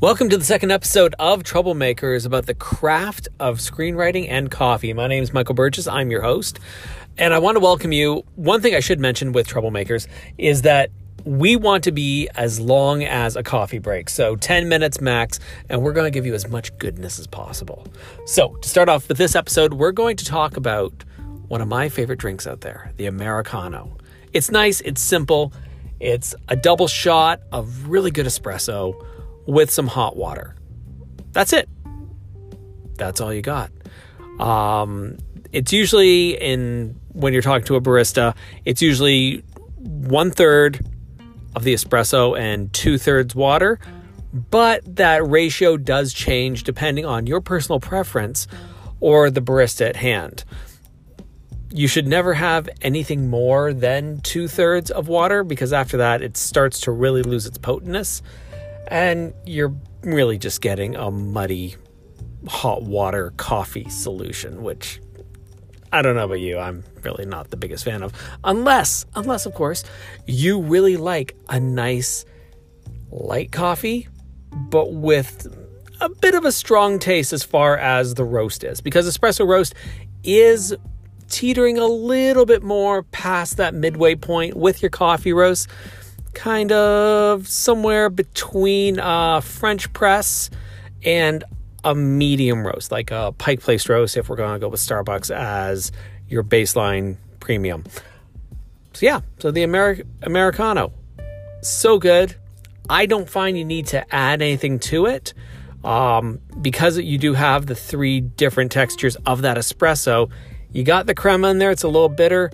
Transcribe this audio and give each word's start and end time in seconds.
Welcome 0.00 0.28
to 0.28 0.36
the 0.36 0.44
second 0.44 0.70
episode 0.70 1.16
of 1.18 1.42
Troublemakers 1.42 2.24
about 2.24 2.46
the 2.46 2.54
craft 2.54 3.26
of 3.40 3.58
screenwriting 3.58 4.28
and 4.30 4.48
coffee. 4.48 4.92
My 4.92 5.08
name 5.08 5.24
is 5.24 5.32
Michael 5.32 5.56
Burgess. 5.56 5.88
I'm 5.88 6.08
your 6.08 6.22
host. 6.22 6.60
And 7.16 7.34
I 7.34 7.40
want 7.40 7.56
to 7.56 7.60
welcome 7.60 7.90
you. 7.90 8.22
One 8.36 8.62
thing 8.62 8.76
I 8.76 8.80
should 8.80 9.00
mention 9.00 9.32
with 9.32 9.48
Troublemakers 9.48 10.06
is 10.38 10.62
that 10.62 10.90
we 11.24 11.56
want 11.56 11.82
to 11.82 11.90
be 11.90 12.28
as 12.36 12.60
long 12.60 13.02
as 13.02 13.34
a 13.34 13.42
coffee 13.42 13.80
break. 13.80 14.08
So 14.08 14.36
10 14.36 14.68
minutes 14.68 15.00
max, 15.00 15.40
and 15.68 15.82
we're 15.82 15.94
going 15.94 16.06
to 16.06 16.16
give 16.16 16.24
you 16.24 16.34
as 16.34 16.46
much 16.46 16.78
goodness 16.78 17.18
as 17.18 17.26
possible. 17.26 17.84
So, 18.24 18.54
to 18.54 18.68
start 18.68 18.88
off 18.88 19.08
with 19.08 19.18
this 19.18 19.34
episode, 19.34 19.74
we're 19.74 19.90
going 19.90 20.16
to 20.18 20.24
talk 20.24 20.56
about 20.56 20.92
one 21.48 21.60
of 21.60 21.66
my 21.66 21.88
favorite 21.88 22.20
drinks 22.20 22.46
out 22.46 22.60
there, 22.60 22.92
the 22.98 23.06
Americano. 23.06 23.98
It's 24.32 24.48
nice, 24.48 24.80
it's 24.82 25.00
simple, 25.00 25.52
it's 25.98 26.36
a 26.46 26.54
double 26.54 26.86
shot 26.86 27.40
of 27.50 27.88
really 27.88 28.12
good 28.12 28.26
espresso 28.26 28.94
with 29.48 29.70
some 29.70 29.86
hot 29.86 30.14
water. 30.14 30.54
That's 31.32 31.54
it. 31.54 31.68
That's 32.96 33.20
all 33.20 33.32
you 33.32 33.40
got. 33.40 33.70
Um, 34.38 35.16
it's 35.52 35.72
usually 35.72 36.36
in 36.36 37.00
when 37.14 37.32
you're 37.32 37.42
talking 37.42 37.64
to 37.66 37.76
a 37.76 37.80
barista, 37.80 38.36
it's 38.66 38.82
usually 38.82 39.42
one 39.78 40.30
third 40.30 40.86
of 41.56 41.64
the 41.64 41.72
espresso 41.72 42.38
and 42.38 42.70
two 42.74 42.98
thirds 42.98 43.34
water, 43.34 43.80
but 44.50 44.96
that 44.96 45.26
ratio 45.26 45.78
does 45.78 46.12
change 46.12 46.62
depending 46.64 47.06
on 47.06 47.26
your 47.26 47.40
personal 47.40 47.80
preference 47.80 48.46
or 49.00 49.30
the 49.30 49.40
barista 49.40 49.88
at 49.88 49.96
hand. 49.96 50.44
You 51.70 51.88
should 51.88 52.06
never 52.06 52.34
have 52.34 52.68
anything 52.82 53.30
more 53.30 53.72
than 53.72 54.20
two 54.20 54.46
thirds 54.46 54.90
of 54.90 55.08
water 55.08 55.42
because 55.42 55.72
after 55.72 55.96
that 55.96 56.20
it 56.20 56.36
starts 56.36 56.80
to 56.80 56.92
really 56.92 57.22
lose 57.22 57.46
its 57.46 57.56
potentness 57.56 58.20
and 58.88 59.34
you're 59.46 59.74
really 60.02 60.38
just 60.38 60.60
getting 60.60 60.96
a 60.96 61.10
muddy 61.10 61.76
hot 62.46 62.82
water 62.82 63.32
coffee 63.36 63.88
solution, 63.88 64.62
which 64.62 65.00
I 65.92 66.02
don't 66.02 66.16
know 66.16 66.24
about 66.24 66.40
you, 66.40 66.58
I'm 66.58 66.84
really 67.02 67.26
not 67.26 67.50
the 67.50 67.56
biggest 67.56 67.84
fan 67.84 68.02
of. 68.02 68.12
Unless, 68.44 69.06
unless 69.14 69.46
of 69.46 69.54
course, 69.54 69.84
you 70.26 70.60
really 70.60 70.96
like 70.96 71.36
a 71.48 71.58
nice 71.58 72.24
light 73.10 73.52
coffee, 73.52 74.08
but 74.52 74.92
with 74.92 75.46
a 76.00 76.08
bit 76.08 76.34
of 76.34 76.44
a 76.44 76.52
strong 76.52 76.98
taste 76.98 77.32
as 77.32 77.42
far 77.42 77.76
as 77.76 78.14
the 78.14 78.24
roast 78.24 78.64
is, 78.64 78.80
because 78.80 79.08
espresso 79.08 79.46
roast 79.46 79.74
is 80.22 80.74
teetering 81.28 81.78
a 81.78 81.86
little 81.86 82.46
bit 82.46 82.62
more 82.62 83.02
past 83.04 83.56
that 83.58 83.74
midway 83.74 84.14
point 84.14 84.56
with 84.56 84.82
your 84.82 84.90
coffee 84.90 85.32
roast 85.32 85.68
kind 86.34 86.72
of 86.72 87.48
somewhere 87.48 88.10
between 88.10 88.98
a 89.00 89.40
French 89.42 89.92
press 89.92 90.50
and 91.04 91.44
a 91.84 91.94
medium 91.94 92.66
roast, 92.66 92.90
like 92.90 93.10
a 93.10 93.32
Pike 93.38 93.60
Place 93.60 93.88
roast, 93.88 94.16
if 94.16 94.28
we're 94.28 94.36
going 94.36 94.54
to 94.54 94.58
go 94.58 94.68
with 94.68 94.80
Starbucks 94.80 95.34
as 95.34 95.92
your 96.28 96.42
baseline 96.42 97.16
premium. 97.40 97.84
So, 98.94 99.06
yeah, 99.06 99.20
so 99.38 99.50
the 99.50 99.62
Ameri- 99.62 100.06
Americano, 100.22 100.92
so 101.62 101.98
good. 101.98 102.34
I 102.90 103.06
don't 103.06 103.28
find 103.28 103.56
you 103.56 103.64
need 103.64 103.86
to 103.88 104.14
add 104.14 104.42
anything 104.42 104.78
to 104.80 105.06
it 105.06 105.34
um, 105.84 106.40
because 106.60 106.98
you 106.98 107.18
do 107.18 107.34
have 107.34 107.66
the 107.66 107.74
three 107.74 108.20
different 108.20 108.72
textures 108.72 109.16
of 109.26 109.42
that 109.42 109.56
espresso. 109.56 110.30
You 110.72 110.84
got 110.84 111.06
the 111.06 111.14
crema 111.14 111.48
in 111.48 111.58
there, 111.58 111.70
it's 111.70 111.82
a 111.82 111.88
little 111.88 112.08
bitter. 112.08 112.50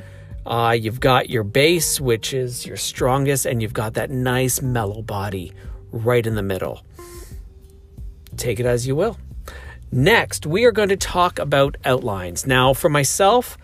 Uh, 0.47 0.77
you've 0.79 1.01
got 1.01 1.31
your 1.31 1.43
bass, 1.43 2.01
which 2.01 2.35
is 2.35 2.67
your 2.67 2.77
strongest, 2.77 3.47
and 3.47 3.63
you've 3.63 3.73
got 3.73 3.95
that 3.95 4.11
nice 4.11 4.61
mellow 4.61 5.01
body 5.01 5.53
right 5.91 6.27
in 6.27 6.35
the 6.35 6.43
middle. 6.43 6.85
Take 8.37 8.61
it 8.61 8.67
as 8.67 8.87
you 8.87 8.95
will. 8.95 9.19
Next, 9.91 10.45
we 10.45 10.65
are 10.65 10.73
going 10.73 10.89
to 10.89 10.97
talk 10.97 11.39
about 11.39 11.77
outlines. 11.85 12.47
Now, 12.47 12.75
for 12.75 12.89
myself, 12.89 13.57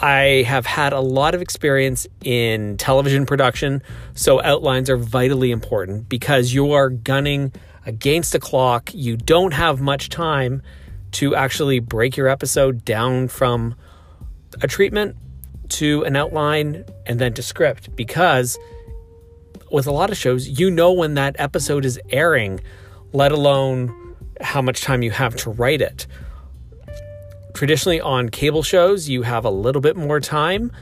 I 0.00 0.44
have 0.46 0.66
had 0.66 0.92
a 0.92 1.00
lot 1.00 1.34
of 1.34 1.40
experience 1.40 2.06
in 2.22 2.76
television 2.76 3.26
production, 3.26 3.82
so 4.14 4.42
outlines 4.42 4.90
are 4.90 4.96
vitally 4.96 5.50
important 5.50 6.08
because 6.08 6.52
you 6.52 6.72
are 6.72 6.90
gunning 6.90 7.52
against 7.86 8.32
the 8.32 8.40
clock. 8.40 8.90
You 8.92 9.16
don't 9.16 9.54
have 9.54 9.80
much 9.80 10.10
time 10.10 10.62
to 11.12 11.34
actually 11.34 11.78
break 11.80 12.16
your 12.16 12.28
episode 12.28 12.84
down 12.84 13.28
from 13.28 13.74
a 14.62 14.66
treatment 14.66 15.16
to 15.70 16.02
an 16.04 16.16
outline 16.16 16.84
and 17.06 17.18
then 17.18 17.34
to 17.34 17.42
script 17.42 17.94
because 17.96 18.58
with 19.70 19.86
a 19.86 19.90
lot 19.90 20.10
of 20.10 20.16
shows, 20.16 20.60
you 20.60 20.70
know 20.70 20.92
when 20.92 21.14
that 21.14 21.36
episode 21.38 21.84
is 21.84 21.98
airing, 22.10 22.60
let 23.12 23.32
alone 23.32 24.16
how 24.40 24.62
much 24.62 24.82
time 24.82 25.02
you 25.02 25.10
have 25.10 25.34
to 25.36 25.50
write 25.50 25.80
it. 25.80 26.06
Traditionally, 27.54 28.00
on 28.00 28.28
cable 28.28 28.62
shows, 28.62 29.08
you 29.08 29.22
have 29.22 29.44
a 29.44 29.50
little 29.50 29.80
bit 29.80 29.96
more 29.96 30.20
time, 30.20 30.72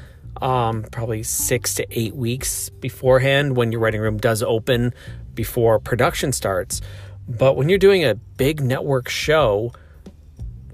um, 0.40 0.84
probably 0.84 1.22
six 1.22 1.74
to 1.74 1.86
eight 1.90 2.14
weeks 2.14 2.70
beforehand 2.70 3.56
when 3.56 3.72
your 3.72 3.80
writing 3.80 4.00
room 4.00 4.16
does 4.18 4.42
open 4.42 4.94
before 5.34 5.78
production 5.78 6.32
starts. 6.32 6.80
But 7.28 7.56
when 7.56 7.68
you're 7.68 7.78
doing 7.78 8.04
a 8.04 8.14
big 8.14 8.60
network 8.60 9.08
show, 9.08 9.72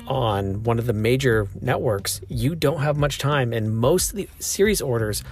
on 0.09 0.63
one 0.65 0.79
of 0.79 0.87
the 0.87 0.93
major 0.93 1.49
networks, 1.61 2.21
you 2.29 2.55
don't 2.55 2.81
have 2.81 2.97
much 2.97 3.19
time. 3.19 3.53
And 3.53 3.77
most 3.77 4.11
of 4.11 4.17
the 4.17 4.29
series 4.39 4.81
orders 4.81 5.23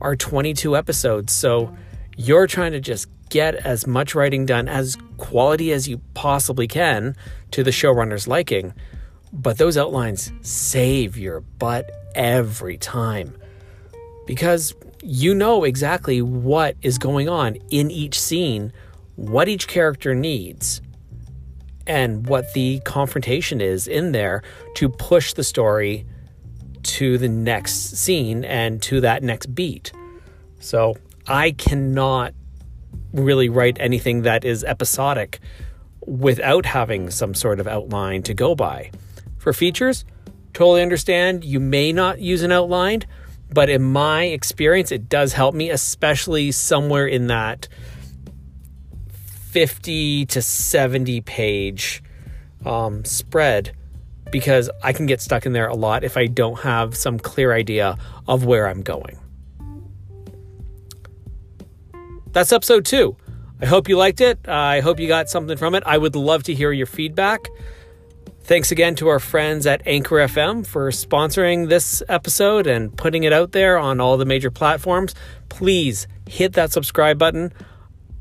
are 0.00 0.14
22 0.14 0.76
episodes. 0.76 1.32
So 1.32 1.74
you're 2.16 2.46
trying 2.46 2.72
to 2.72 2.80
just 2.80 3.08
get 3.28 3.54
as 3.54 3.86
much 3.86 4.14
writing 4.14 4.46
done 4.46 4.68
as 4.68 4.96
quality 5.16 5.72
as 5.72 5.88
you 5.88 6.00
possibly 6.14 6.68
can 6.68 7.16
to 7.50 7.64
the 7.64 7.70
showrunner's 7.70 8.28
liking. 8.28 8.74
But 9.32 9.58
those 9.58 9.76
outlines 9.76 10.32
save 10.42 11.16
your 11.16 11.40
butt 11.40 11.90
every 12.14 12.78
time 12.78 13.36
because 14.26 14.74
you 15.02 15.34
know 15.34 15.64
exactly 15.64 16.22
what 16.22 16.76
is 16.82 16.98
going 16.98 17.28
on 17.28 17.56
in 17.70 17.90
each 17.90 18.18
scene, 18.20 18.72
what 19.14 19.48
each 19.48 19.68
character 19.68 20.14
needs 20.14 20.80
and 21.86 22.26
what 22.26 22.52
the 22.52 22.80
confrontation 22.80 23.60
is 23.60 23.86
in 23.86 24.12
there 24.12 24.42
to 24.74 24.88
push 24.88 25.32
the 25.32 25.44
story 25.44 26.06
to 26.82 27.18
the 27.18 27.28
next 27.28 27.96
scene 27.96 28.44
and 28.44 28.80
to 28.82 29.00
that 29.00 29.22
next 29.22 29.54
beat. 29.54 29.92
So 30.60 30.96
I 31.26 31.52
cannot 31.52 32.34
really 33.12 33.48
write 33.48 33.76
anything 33.80 34.22
that 34.22 34.44
is 34.44 34.64
episodic 34.64 35.40
without 36.06 36.66
having 36.66 37.10
some 37.10 37.34
sort 37.34 37.58
of 37.60 37.66
outline 37.66 38.22
to 38.24 38.34
go 38.34 38.54
by. 38.54 38.90
For 39.38 39.52
features, 39.52 40.04
totally 40.52 40.82
understand 40.82 41.44
you 41.44 41.60
may 41.60 41.92
not 41.92 42.20
use 42.20 42.42
an 42.42 42.52
outline, 42.52 43.02
but 43.52 43.68
in 43.68 43.82
my 43.82 44.24
experience, 44.24 44.92
it 44.92 45.08
does 45.08 45.32
help 45.32 45.54
me, 45.54 45.70
especially 45.70 46.52
somewhere 46.52 47.06
in 47.06 47.26
that 47.28 47.68
50 49.56 50.26
to 50.26 50.42
70 50.42 51.22
page 51.22 52.02
um, 52.66 53.06
spread 53.06 53.74
because 54.30 54.68
I 54.84 54.92
can 54.92 55.06
get 55.06 55.22
stuck 55.22 55.46
in 55.46 55.54
there 55.54 55.66
a 55.66 55.74
lot 55.74 56.04
if 56.04 56.18
I 56.18 56.26
don't 56.26 56.60
have 56.60 56.94
some 56.94 57.18
clear 57.18 57.54
idea 57.54 57.96
of 58.28 58.44
where 58.44 58.68
I'm 58.68 58.82
going. 58.82 59.18
That's 62.32 62.52
episode 62.52 62.84
two. 62.84 63.16
I 63.62 63.64
hope 63.64 63.88
you 63.88 63.96
liked 63.96 64.20
it. 64.20 64.38
Uh, 64.46 64.52
I 64.52 64.80
hope 64.80 65.00
you 65.00 65.08
got 65.08 65.30
something 65.30 65.56
from 65.56 65.74
it. 65.74 65.82
I 65.86 65.96
would 65.96 66.16
love 66.16 66.42
to 66.42 66.54
hear 66.54 66.70
your 66.70 66.84
feedback. 66.84 67.48
Thanks 68.42 68.70
again 68.70 68.94
to 68.96 69.08
our 69.08 69.18
friends 69.18 69.66
at 69.66 69.80
Anchor 69.86 70.16
FM 70.16 70.66
for 70.66 70.90
sponsoring 70.90 71.70
this 71.70 72.02
episode 72.10 72.66
and 72.66 72.94
putting 72.94 73.24
it 73.24 73.32
out 73.32 73.52
there 73.52 73.78
on 73.78 74.02
all 74.02 74.18
the 74.18 74.26
major 74.26 74.50
platforms. 74.50 75.14
Please 75.48 76.06
hit 76.28 76.52
that 76.52 76.72
subscribe 76.72 77.16
button 77.16 77.54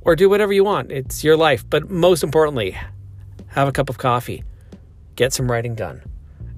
or 0.05 0.15
do 0.15 0.29
whatever 0.29 0.53
you 0.53 0.63
want. 0.63 0.91
It's 0.91 1.23
your 1.23 1.35
life. 1.35 1.69
But 1.69 1.89
most 1.89 2.23
importantly, 2.23 2.77
have 3.47 3.67
a 3.67 3.71
cup 3.71 3.89
of 3.89 3.97
coffee, 3.97 4.43
get 5.15 5.33
some 5.33 5.51
writing 5.51 5.75
done. 5.75 6.01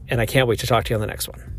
And 0.09 0.21
I 0.21 0.25
can't 0.25 0.47
wait 0.47 0.59
to 0.59 0.67
talk 0.67 0.85
to 0.85 0.89
you 0.91 0.95
on 0.95 1.01
the 1.01 1.07
next 1.07 1.27
one. 1.27 1.56